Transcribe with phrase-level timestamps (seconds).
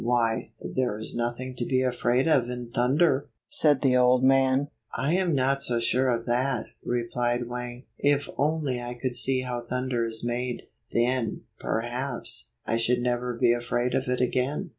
[0.03, 4.69] "Why, there is nothing to be afraid of in thunder!" said the old man.
[4.95, 7.83] "I am not so sure of that," replied Wang.
[7.99, 13.53] "If only I could see how thunder is made, then, perhaps, I should never be
[13.53, 14.69] afraid of it again."